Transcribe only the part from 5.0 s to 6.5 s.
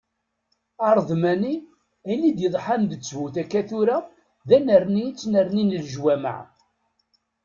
i ttnernin leǧwamaɛ.